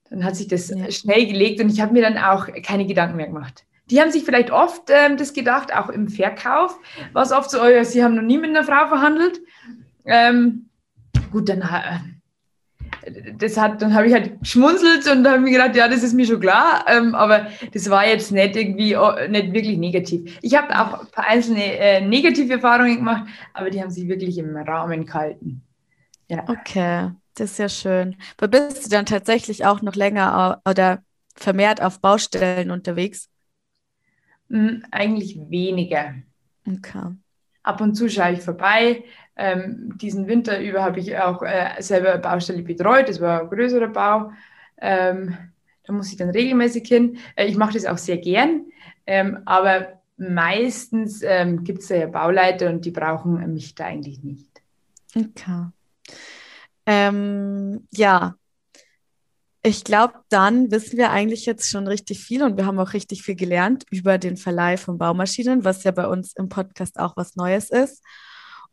[0.10, 0.92] dann hat sich das ja.
[0.92, 3.64] schnell gelegt und ich habe mir dann auch keine Gedanken mehr gemacht.
[3.90, 6.78] Die haben sich vielleicht oft ähm, das gedacht, auch im Verkauf,
[7.12, 9.42] was oft so, oh ja, sie haben noch nie mit einer Frau verhandelt.
[10.06, 10.70] Ähm,
[11.32, 12.00] gut, dann, äh,
[13.38, 16.26] das hat, dann habe ich halt geschmunzelt und habe mir gedacht, ja, das ist mir
[16.26, 20.40] schon klar, ähm, aber das war jetzt nicht irgendwie, oh, nicht wirklich negativ.
[20.42, 24.38] Ich habe auch ein paar einzelne äh, negative Erfahrungen gemacht, aber die haben sich wirklich
[24.38, 25.62] im Rahmen gehalten.
[26.30, 26.44] Ja.
[26.48, 27.12] Okay.
[27.36, 28.16] Das ist ja schön.
[28.38, 31.04] Aber bist du dann tatsächlich auch noch länger oder
[31.36, 33.30] vermehrt auf Baustellen unterwegs?
[34.92, 36.16] Eigentlich weniger.
[36.68, 37.16] Okay.
[37.64, 39.04] Ab und zu schaue ich vorbei.
[39.36, 43.10] Ähm, diesen Winter über habe ich auch äh, selber eine Baustelle betreut.
[43.10, 44.32] Das war ein größerer Bau.
[44.78, 45.38] Ähm,
[45.84, 47.18] da muss ich dann regelmäßig hin.
[47.36, 48.66] Äh, ich mache das auch sehr gern.
[49.08, 54.62] Ähm, aber meistens ähm, gibt es ja Bauleiter und die brauchen mich da eigentlich nicht.
[55.16, 55.68] Okay.
[56.86, 58.36] Ähm, ja,
[59.66, 63.24] ich glaube, dann wissen wir eigentlich jetzt schon richtig viel und wir haben auch richtig
[63.24, 67.38] viel gelernt über den Verleih von Baumaschinen, was ja bei uns im Podcast auch was
[67.38, 68.04] Neues ist.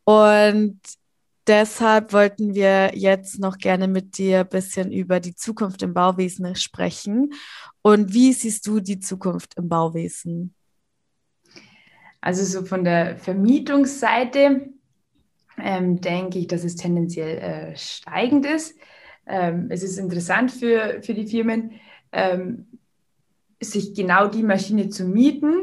[0.03, 0.81] Und
[1.47, 6.55] deshalb wollten wir jetzt noch gerne mit dir ein bisschen über die Zukunft im Bauwesen
[6.55, 7.33] sprechen.
[7.81, 10.53] Und wie siehst du die Zukunft im Bauwesen?
[12.19, 14.69] Also so von der Vermietungsseite
[15.57, 18.75] ähm, denke ich, dass es tendenziell äh, steigend ist.
[19.31, 21.71] Ähm, es ist interessant für, für die Firmen,
[22.11, 22.67] ähm,
[23.61, 25.53] sich genau die Maschine zu mieten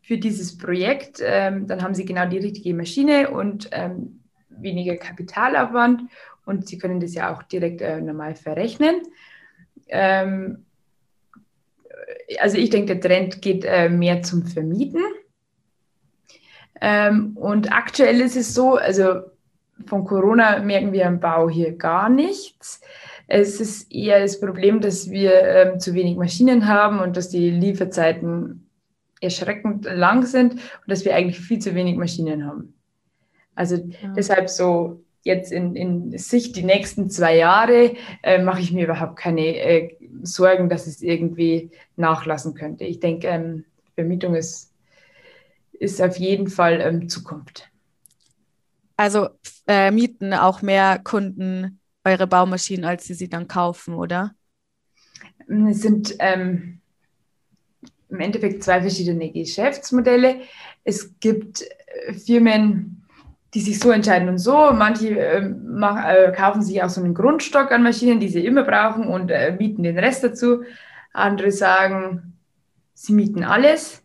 [0.00, 1.20] für dieses Projekt.
[1.20, 6.02] Ähm, dann haben sie genau die richtige Maschine und ähm, weniger Kapitalaufwand
[6.44, 9.02] und sie können das ja auch direkt äh, normal verrechnen.
[9.88, 10.64] Ähm,
[12.38, 15.02] also ich denke, der Trend geht äh, mehr zum Vermieten.
[16.80, 19.22] Ähm, und aktuell ist es so, also
[19.86, 22.80] von Corona merken wir am Bau hier gar nichts.
[23.28, 27.50] Es ist eher das Problem, dass wir ähm, zu wenig Maschinen haben und dass die
[27.50, 28.68] Lieferzeiten
[29.20, 32.74] erschreckend lang sind und dass wir eigentlich viel zu wenig Maschinen haben.
[33.54, 34.12] Also ja.
[34.14, 39.16] deshalb so jetzt in, in Sicht die nächsten zwei Jahre äh, mache ich mir überhaupt
[39.16, 42.84] keine äh, Sorgen, dass es irgendwie nachlassen könnte.
[42.84, 44.72] Ich denke, ähm, Vermietung ist,
[45.72, 47.68] ist auf jeden Fall ähm, Zukunft.
[48.96, 49.28] Also
[49.66, 54.34] äh, mieten auch mehr Kunden eure Baumaschinen, als sie sie dann kaufen, oder?
[55.48, 56.80] Es sind ähm,
[58.08, 60.40] im Endeffekt zwei verschiedene Geschäftsmodelle.
[60.84, 63.04] Es gibt äh, Firmen,
[63.54, 64.72] die sich so entscheiden und so.
[64.72, 68.62] Manche äh, mach, äh, kaufen sich auch so einen Grundstock an Maschinen, die sie immer
[68.62, 70.62] brauchen und äh, mieten den Rest dazu.
[71.12, 72.34] Andere sagen,
[72.94, 74.02] sie mieten alles.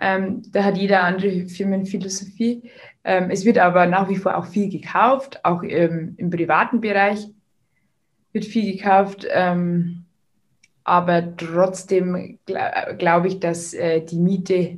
[0.00, 2.70] Ähm, da hat jeder andere Firmenphilosophie.
[3.08, 7.26] Ähm, es wird aber nach wie vor auch viel gekauft, auch im, im privaten Bereich
[8.32, 9.26] wird viel gekauft.
[9.30, 10.04] Ähm,
[10.84, 12.58] aber trotzdem gl
[12.98, 14.76] glaube ich, dass äh, die Miete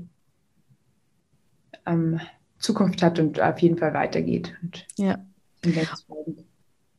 [1.84, 2.20] ähm,
[2.60, 4.56] Zukunft hat und auf jeden Fall weitergeht.
[4.62, 5.18] Und ja.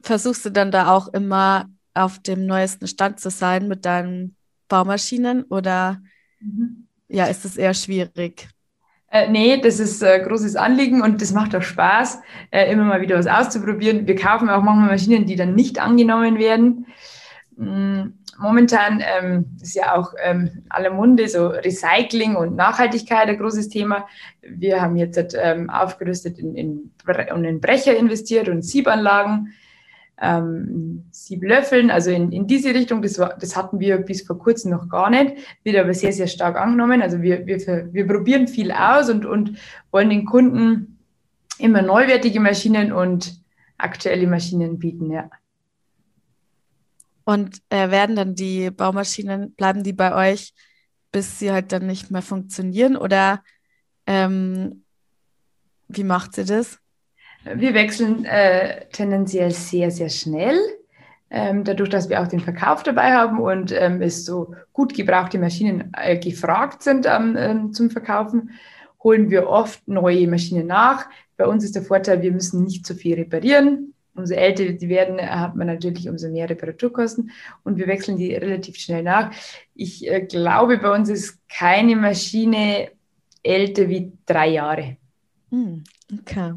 [0.01, 4.35] Versuchst du dann da auch immer auf dem neuesten Stand zu sein mit deinen
[4.67, 6.01] Baumaschinen oder
[6.41, 6.87] mhm.
[7.07, 8.49] ja, ist es eher schwierig?
[9.11, 13.01] Äh, nee, das ist äh, großes Anliegen und das macht auch Spaß, äh, immer mal
[13.01, 14.07] wieder was auszuprobieren.
[14.07, 16.85] Wir kaufen auch manchmal Maschinen, die dann nicht angenommen werden.
[17.57, 23.67] Mm, momentan ähm, ist ja auch ähm, aller Munde so Recycling und Nachhaltigkeit ein großes
[23.67, 24.07] Thema.
[24.41, 26.91] Wir haben jetzt ähm, aufgerüstet in, in,
[27.43, 29.53] in Brecher investiert und Siebanlagen
[30.21, 34.37] ähm, sieben Löffeln, also in, in diese Richtung, das, war, das hatten wir bis vor
[34.37, 37.01] kurzem noch gar nicht, wird aber sehr, sehr stark angenommen.
[37.01, 37.57] Also wir, wir,
[37.91, 39.57] wir probieren viel aus und, und
[39.89, 40.99] wollen den Kunden
[41.57, 43.41] immer neuwertige Maschinen und
[43.77, 45.29] aktuelle Maschinen bieten, ja.
[47.23, 50.53] Und äh, werden dann die Baumaschinen, bleiben die bei euch,
[51.11, 52.95] bis sie halt dann nicht mehr funktionieren?
[52.95, 53.43] Oder
[54.05, 54.83] ähm,
[55.87, 56.80] wie macht sie das?
[57.43, 60.59] Wir wechseln äh, tendenziell sehr, sehr schnell.
[61.33, 65.39] Ähm, dadurch, dass wir auch den Verkauf dabei haben und ähm, es so gut gebrauchte
[65.39, 68.51] Maschinen äh, gefragt sind ähm, zum Verkaufen,
[69.01, 71.05] holen wir oft neue Maschinen nach.
[71.37, 73.93] Bei uns ist der Vorteil, wir müssen nicht so viel reparieren.
[74.13, 77.31] Umso älter die werden, hat man natürlich umso mehr Reparaturkosten
[77.63, 79.31] und wir wechseln die relativ schnell nach.
[79.73, 82.89] Ich äh, glaube, bei uns ist keine Maschine
[83.41, 84.97] älter wie drei Jahre.
[85.49, 85.85] Hm,
[86.19, 86.55] okay.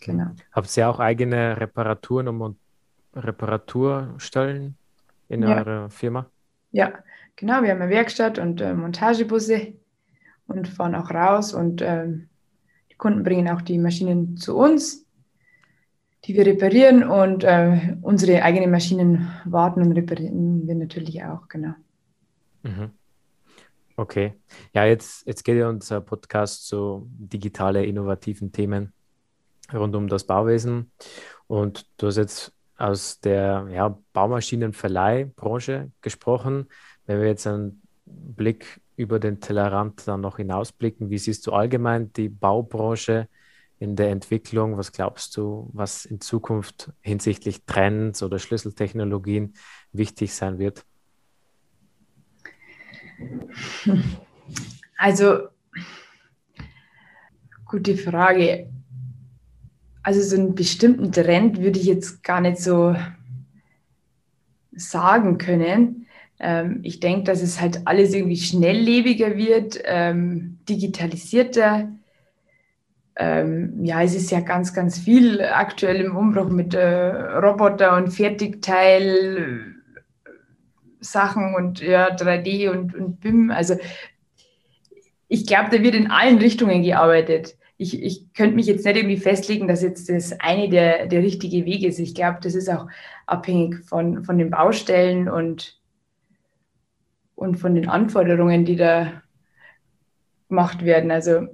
[0.00, 0.30] Genau.
[0.52, 2.56] Habt ihr auch eigene Reparaturen und
[3.14, 4.76] Reparaturstellen
[5.28, 5.58] in ja.
[5.58, 6.26] eurer Firma?
[6.72, 6.92] Ja,
[7.36, 7.62] genau.
[7.62, 9.74] Wir haben eine Werkstatt und äh, Montagebusse
[10.46, 12.28] und fahren auch raus und ähm,
[12.90, 15.06] die Kunden bringen auch die Maschinen zu uns,
[16.24, 21.74] die wir reparieren und äh, unsere eigenen Maschinen warten und reparieren wir natürlich auch, genau.
[22.62, 22.90] Mhm.
[24.00, 24.32] Okay.
[24.72, 28.94] Ja, jetzt, jetzt geht ja unser Podcast zu digitale, innovativen Themen
[29.74, 30.90] rund um das Bauwesen.
[31.48, 36.68] Und du hast jetzt aus der ja, Baumaschinenverleihbranche gesprochen.
[37.04, 42.10] Wenn wir jetzt einen Blick über den Tellerrand dann noch hinausblicken, wie siehst du allgemein
[42.14, 43.28] die Baubranche
[43.80, 44.78] in der Entwicklung?
[44.78, 49.52] Was glaubst du, was in Zukunft hinsichtlich Trends oder Schlüsseltechnologien
[49.92, 50.86] wichtig sein wird?
[54.96, 55.48] Also,
[57.64, 58.68] gute Frage
[60.02, 62.96] also so einen bestimmten Trend würde ich jetzt gar nicht so
[64.72, 66.06] sagen können.
[66.38, 71.92] Ähm, ich denke, dass es halt alles irgendwie schnelllebiger wird, ähm, digitalisierter.
[73.16, 78.10] Ähm, ja, es ist ja ganz, ganz viel aktuell im Umbruch mit äh, Roboter und
[78.10, 79.69] Fertigteil.
[81.00, 83.50] Sachen und ja, 3D und, und BIM.
[83.50, 83.76] Also
[85.28, 89.16] ich glaube, da wird in allen Richtungen gearbeitet ich, ich könnte mich jetzt nicht irgendwie
[89.16, 91.98] festlegen, dass jetzt das eine der, der richtige Weg ist.
[91.98, 92.86] Ich glaube, das ist auch
[93.24, 95.80] abhängig von, von den Baustellen und,
[97.34, 99.22] und von den Anforderungen, die da
[100.50, 101.10] gemacht werden.
[101.10, 101.46] Also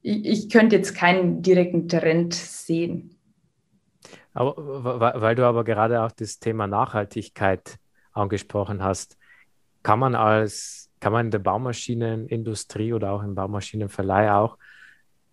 [0.00, 3.14] ich, ich könnte jetzt keinen direkten Trend sehen.
[4.32, 7.76] Aber, weil du aber gerade auch das Thema Nachhaltigkeit
[8.16, 9.16] angesprochen hast,
[9.82, 14.58] kann man als, kann man in der Baumaschinenindustrie oder auch im Baumaschinenverleih auch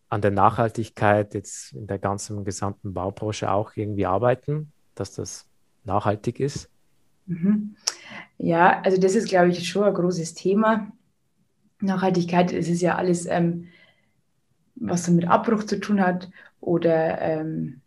[0.10, 5.48] an der Nachhaltigkeit jetzt in der ganzen gesamten Baubranche auch irgendwie arbeiten, dass das
[5.86, 6.70] nachhaltig ist?
[7.26, 7.76] Mhm.
[8.38, 10.92] Ja, also das ist, glaube ich, schon ein großes Thema.
[11.80, 13.70] Nachhaltigkeit, es ist ja alles, ähm,
[14.76, 16.30] was so mit Abbruch zu tun hat
[16.62, 17.82] oder ähm,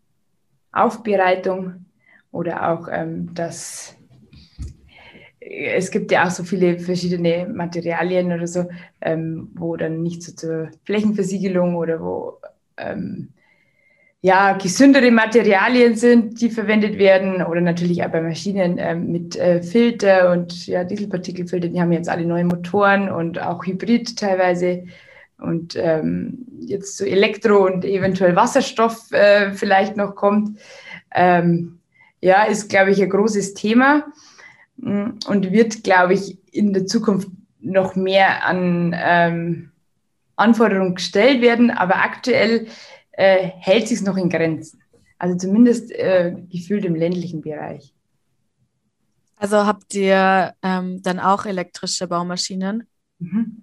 [0.73, 1.87] Aufbereitung
[2.31, 3.96] oder auch ähm, das
[5.49, 8.67] es gibt ja auch so viele verschiedene Materialien oder so,
[9.01, 12.39] ähm, wo dann nicht so zur Flächenversiegelung oder wo
[12.77, 13.29] ähm,
[14.23, 19.63] ja, gesündere Materialien sind, die verwendet werden oder natürlich auch bei Maschinen ähm, mit äh,
[19.63, 24.85] Filter und ja, Dieselpartikelfilter, die haben jetzt alle neue Motoren und auch Hybrid teilweise
[25.39, 30.59] und ähm, jetzt so Elektro und eventuell Wasserstoff äh, vielleicht noch kommt.
[31.15, 31.79] Ähm,
[32.21, 34.07] ja, ist, glaube ich, ein großes Thema.
[34.77, 37.29] Mm, und wird, glaube ich, in der Zukunft
[37.61, 39.73] noch mehr an ähm,
[40.37, 42.67] Anforderungen gestellt werden, aber aktuell
[43.13, 44.83] äh, hält sich es noch in Grenzen.
[45.19, 47.95] Also zumindest äh, gefühlt im ländlichen Bereich.
[49.37, 52.87] Also habt ihr ähm, dann auch elektrische Baumaschinen?
[53.19, 53.63] Mhm.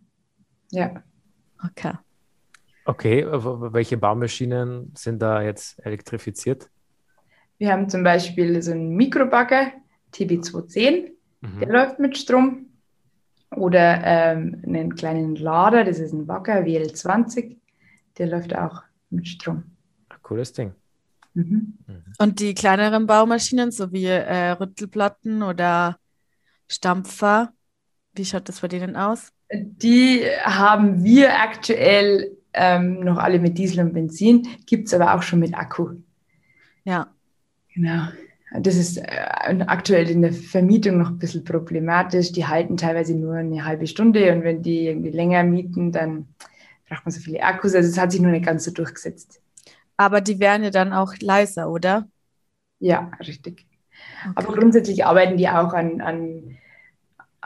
[0.72, 1.04] Ja.
[1.64, 1.94] Okay.
[2.86, 6.70] Okay, welche Baumaschinen sind da jetzt elektrifiziert?
[7.58, 9.72] Wir haben zum Beispiel so einen Mikrobagger,
[10.14, 11.60] TB210, mhm.
[11.60, 12.68] der läuft mit Strom.
[13.56, 17.58] Oder ähm, einen kleinen Lader, das ist ein Wacker WL20,
[18.18, 19.64] der läuft auch mit Strom.
[20.24, 20.74] Cooles Ding.
[21.36, 21.74] Mhm.
[22.18, 25.98] Und die kleineren Baumaschinen, so wie äh, Rüttelplatten oder
[26.68, 27.54] Stampfer,
[28.16, 29.32] wie schaut das bei denen aus?
[29.52, 35.22] Die haben wir aktuell ähm, noch alle mit Diesel und Benzin, gibt es aber auch
[35.22, 35.96] schon mit Akku.
[36.84, 37.08] Ja.
[37.74, 38.08] Genau.
[38.60, 39.04] Das ist äh,
[39.66, 42.32] aktuell in der Vermietung noch ein bisschen problematisch.
[42.32, 46.28] Die halten teilweise nur eine halbe Stunde und wenn die irgendwie länger mieten, dann
[46.88, 47.74] braucht man so viele Akkus.
[47.74, 49.42] Also es hat sich nur nicht ganz so durchgesetzt.
[49.98, 52.08] Aber die wären ja dann auch leiser, oder?
[52.80, 53.66] Ja, richtig.
[54.22, 54.34] Okay.
[54.36, 56.58] Aber grundsätzlich arbeiten die auch an, an,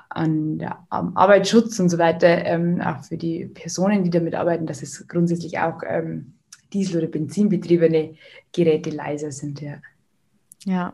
[0.09, 4.65] an der, am Arbeitsschutz und so weiter, ähm, auch für die Personen, die damit arbeiten,
[4.65, 6.33] dass es grundsätzlich auch ähm,
[6.73, 8.15] Diesel- oder Benzinbetriebene
[8.51, 9.61] Geräte leiser sind.
[9.61, 9.75] Ja.
[10.67, 10.93] Ja.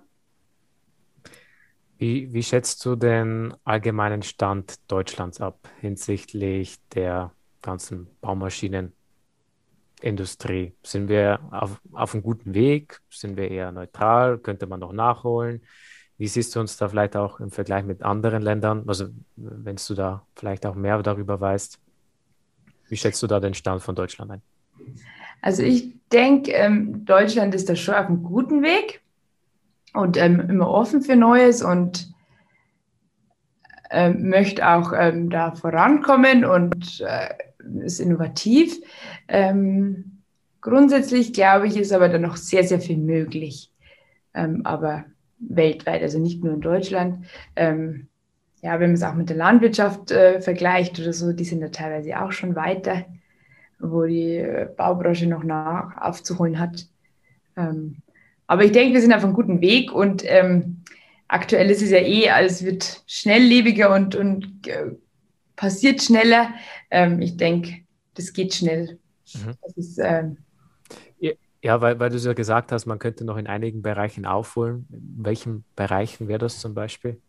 [1.98, 7.32] Wie, wie schätzt du den allgemeinen Stand Deutschlands ab hinsichtlich der
[7.64, 10.76] ganzen Baumaschinenindustrie?
[10.84, 13.02] Sind wir auf, auf einem guten Weg?
[13.10, 14.38] Sind wir eher neutral?
[14.38, 15.64] Könnte man noch nachholen?
[16.20, 18.84] Wie siehst du uns da vielleicht auch im Vergleich mit anderen Ländern?
[18.86, 21.80] Also, wenn du da vielleicht auch mehr darüber weißt,
[22.90, 24.44] wie schätzt du da den Stand von Deutschland ein?
[25.42, 29.03] Also, ich denke, ähm, Deutschland ist da schon auf einem guten Weg
[29.94, 32.14] und ähm, immer offen für Neues und
[33.92, 37.30] ähm, möchte auch ähm, da vorankommen und äh,
[37.86, 38.80] ist innovativ.
[39.28, 40.24] Ähm,
[40.62, 43.72] grundsätzlich glaube ich, ist aber da noch sehr, sehr viel möglich.
[44.34, 45.06] Ähm, aber
[45.38, 47.26] weltweit, also nicht nur in Deutschland.
[47.56, 48.08] Ähm,
[48.62, 51.68] ja, wenn man es auch mit der Landwirtschaft äh, vergleicht oder so, die sind da
[51.68, 53.06] teilweise auch schon weiter,
[53.78, 56.88] wo die äh, Baubranche noch nach aufzuholen hat.
[57.58, 57.98] Ähm,
[58.48, 60.82] aber ich denke, wir sind auf einem guten Weg und ähm,
[61.28, 64.92] aktuell ist es ja eh, es wird schnelllebiger und, und äh,
[65.56, 66.54] passiert schneller.
[66.92, 67.80] Ähm, ich denke,
[68.14, 69.00] das geht schnell.
[69.34, 69.54] Mhm.
[69.62, 70.38] Das ist, ähm,
[71.64, 74.86] ja, weil, weil du es ja gesagt hast, man könnte noch in einigen Bereichen aufholen.
[74.92, 77.22] In welchen Bereichen wäre das zum Beispiel?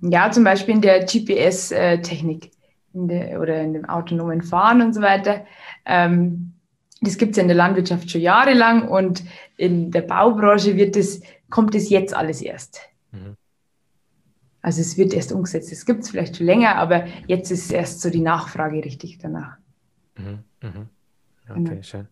[0.00, 2.50] Ja, zum Beispiel in der GPS-Technik
[2.94, 5.46] äh, oder in dem autonomen Fahren und so weiter.
[5.84, 6.55] Ähm,
[7.00, 9.22] das gibt es ja in der Landwirtschaft schon jahrelang und
[9.56, 12.80] in der Baubranche wird das, kommt es jetzt alles erst.
[13.12, 13.36] Mhm.
[14.62, 15.70] Also es wird erst umgesetzt.
[15.70, 19.56] Es gibt es vielleicht schon länger, aber jetzt ist erst so die Nachfrage richtig danach.
[20.16, 20.38] Mhm.
[20.62, 20.88] Mhm.
[21.48, 21.82] Okay, genau.
[21.82, 22.08] schön.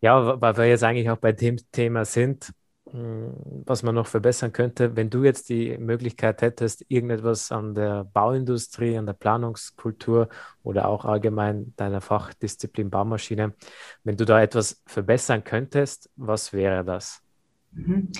[0.00, 2.52] Ja, weil wir jetzt eigentlich auch bei dem Thema sind,
[2.94, 8.96] was man noch verbessern könnte, wenn du jetzt die Möglichkeit hättest, irgendetwas an der Bauindustrie,
[8.96, 10.28] an der Planungskultur
[10.62, 13.54] oder auch allgemein deiner Fachdisziplin Baumaschine,
[14.04, 17.20] wenn du da etwas verbessern könntest, was wäre das?
[17.72, 18.12] Mhm.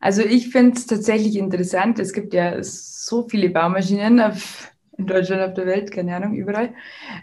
[0.00, 2.00] Also ich finde es tatsächlich interessant.
[2.00, 6.74] Es gibt ja so viele Baumaschinen auf, in Deutschland, auf der Welt, keine Ahnung, überall.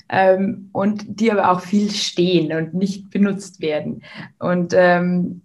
[0.08, 4.04] Ähm, und die aber auch viel stehen und nicht benutzt werden.
[4.39, 5.42] Und ähm,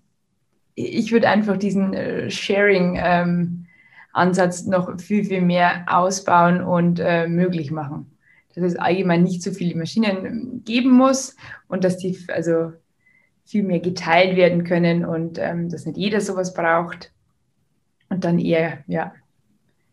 [0.78, 7.72] ich würde einfach diesen äh, Sharing-Ansatz ähm, noch viel, viel mehr ausbauen und äh, möglich
[7.72, 8.16] machen.
[8.54, 11.36] Dass es allgemein nicht so viele Maschinen ähm, geben muss
[11.68, 12.72] und dass die also
[13.44, 17.12] viel mehr geteilt werden können und ähm, dass nicht jeder sowas braucht.
[18.08, 19.12] Und dann eher, ja.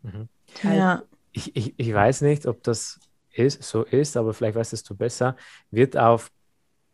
[0.03, 0.29] Mhm.
[0.63, 1.03] ja.
[1.31, 2.99] Ich, ich, ich weiß nicht, ob das
[3.33, 5.35] ist, so ist, aber vielleicht weißt du besser.
[5.69, 6.31] Wird auf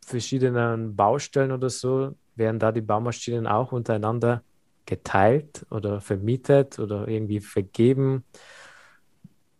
[0.03, 4.43] verschiedenen Baustellen oder so werden da die Baumaschinen auch untereinander
[4.85, 8.23] geteilt oder vermietet oder irgendwie vergeben?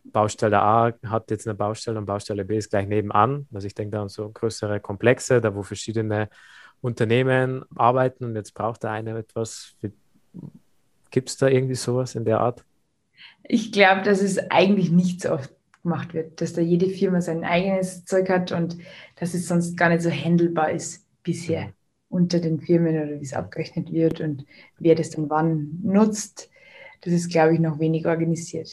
[0.04, 3.48] Baustelle A hat jetzt eine Baustelle und Baustelle B ist gleich nebenan.
[3.54, 6.30] Also ich denke da an so größere Komplexe, da wo verschiedene
[6.82, 9.76] Unternehmen arbeiten und jetzt braucht der eine etwas.
[11.12, 12.66] Gibt es da irgendwie sowas in der Art?
[13.44, 15.54] Ich glaube, dass es eigentlich nicht so oft
[15.84, 18.78] gemacht wird, dass da jede Firma sein eigenes Zeug hat und
[19.16, 21.74] dass es sonst gar nicht so handelbar ist bisher.
[22.12, 24.46] Unter den Firmen oder wie es abgerechnet wird und
[24.78, 26.50] wer das dann wann nutzt.
[27.02, 28.70] Das ist, glaube ich, noch wenig organisiert.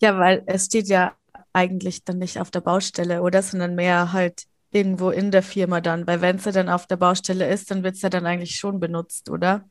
[0.00, 1.14] Ja, weil es steht ja
[1.52, 3.42] eigentlich dann nicht auf der Baustelle, oder?
[3.42, 6.06] Sondern mehr halt irgendwo in der Firma dann.
[6.06, 8.54] Weil wenn es ja dann auf der Baustelle ist, dann wird es ja dann eigentlich
[8.56, 9.68] schon benutzt, oder?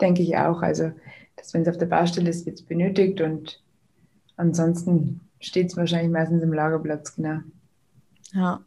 [0.00, 0.62] Denke ich auch.
[0.62, 0.90] Also,
[1.36, 3.62] dass wenn es auf der Baustelle ist, wird es benötigt und
[4.36, 7.40] ansonsten steht es wahrscheinlich meistens im Lagerplatz, genau.
[8.32, 8.64] Ja.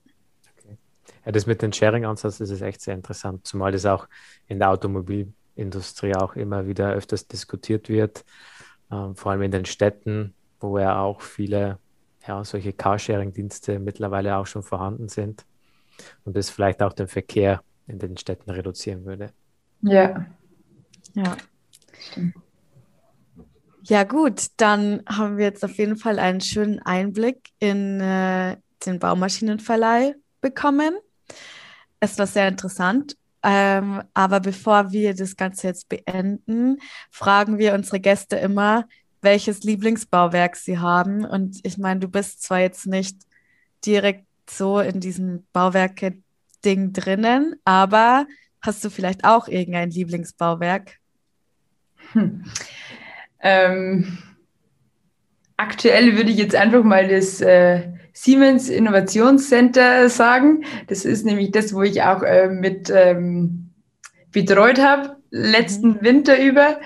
[1.25, 4.07] Ja, das mit dem Sharing-Ansatz das ist echt sehr interessant, zumal das auch
[4.47, 8.25] in der Automobilindustrie auch immer wieder öfters diskutiert wird,
[8.91, 11.79] ähm, vor allem in den Städten, wo ja auch viele
[12.27, 15.45] ja, solche Carsharing-Dienste mittlerweile auch schon vorhanden sind
[16.23, 19.31] und das vielleicht auch den Verkehr in den Städten reduzieren würde.
[19.81, 20.25] Ja.
[21.13, 21.37] Ja.
[23.83, 28.99] Ja, gut, dann haben wir jetzt auf jeden Fall einen schönen Einblick in äh, den
[28.99, 30.15] Baumaschinenverleih
[30.45, 30.95] bekommen.
[31.99, 33.17] Es war sehr interessant.
[33.41, 36.77] Ähm, aber bevor wir das Ganze jetzt beenden,
[37.09, 38.85] fragen wir unsere Gäste immer,
[39.21, 41.25] welches Lieblingsbauwerk sie haben.
[41.25, 43.17] Und ich meine, du bist zwar jetzt nicht
[43.85, 48.27] direkt so in diesem Bauwerke-Ding drinnen, aber
[48.61, 50.99] hast du vielleicht auch irgendein Lieblingsbauwerk?
[52.13, 52.45] Hm.
[53.39, 54.17] Ähm,
[55.57, 60.63] aktuell würde ich jetzt einfach mal das äh, Siemens Innovationscenter sagen.
[60.87, 63.71] Das ist nämlich das, wo ich auch äh, mit ähm,
[64.31, 66.01] betreut habe letzten mhm.
[66.01, 66.79] Winter über.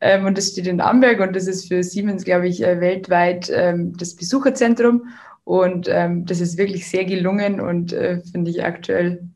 [0.00, 3.50] Ähm, und das steht in Amberg und das ist für Siemens, glaube ich, äh, weltweit
[3.52, 5.08] ähm, das Besucherzentrum.
[5.42, 9.28] Und ähm, das ist wirklich sehr gelungen und äh, finde ich aktuell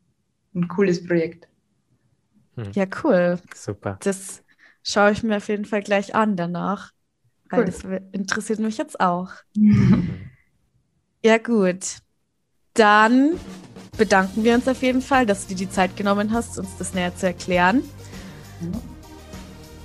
[0.55, 1.49] ein cooles Projekt.
[2.55, 2.71] Hm.
[2.75, 3.39] Ja, cool.
[3.55, 3.99] Super.
[4.03, 4.45] Das
[4.85, 6.93] schaue ich mir auf jeden Fall gleich an danach.
[7.53, 7.59] Cool.
[7.59, 7.83] Weil das
[8.13, 9.31] interessiert mich jetzt auch.
[11.23, 11.99] ja, gut.
[12.75, 13.39] Dann
[13.97, 16.95] bedanken wir uns auf jeden Fall, dass du dir die Zeit genommen hast, uns das
[16.95, 17.83] näher zu erklären.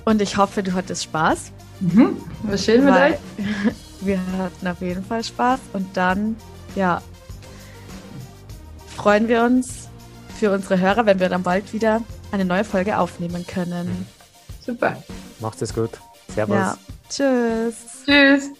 [0.04, 1.52] Und ich hoffe, du hattest Spaß.
[1.80, 2.16] Mhm.
[2.44, 3.16] War schön mit euch.
[4.00, 5.58] Wir hatten auf jeden Fall Spaß.
[5.72, 6.36] Und dann,
[6.74, 7.02] ja,
[8.94, 9.88] freuen wir uns
[10.38, 14.06] für unsere Hörer, wenn wir dann bald wieder eine neue Folge aufnehmen können.
[14.64, 15.02] Super.
[15.40, 15.90] Macht es gut.
[16.34, 16.56] Servus.
[16.56, 16.78] Ja.
[17.08, 17.74] Tschüss.
[18.04, 18.50] Tschüss.